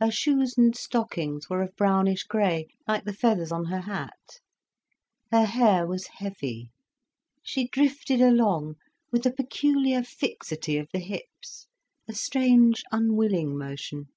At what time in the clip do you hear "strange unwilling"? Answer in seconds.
12.12-13.56